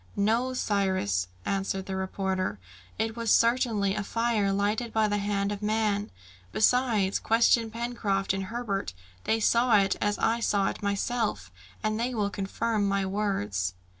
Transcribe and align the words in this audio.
"No, 0.15 0.55
Cyrus," 0.55 1.27
answered 1.45 1.85
the 1.85 1.95
reporter; 1.95 2.57
"it 2.97 3.15
was 3.15 3.29
certainly 3.29 3.93
a 3.93 4.01
fire 4.01 4.51
lighted 4.51 4.91
by 4.91 5.07
the 5.07 5.19
hand 5.19 5.51
of 5.51 5.61
man. 5.61 6.09
Besides, 6.51 7.19
question 7.19 7.69
Pencroft 7.69 8.33
and 8.33 8.45
Herbert. 8.45 8.93
They 9.25 9.39
saw 9.39 9.77
it 9.77 9.95
as 10.01 10.17
I 10.17 10.39
saw 10.39 10.69
it 10.69 10.81
myself, 10.81 11.51
and 11.83 11.99
they 11.99 12.15
will 12.15 12.31
confirm 12.31 12.87
my 12.87 13.05
words." 13.05 13.75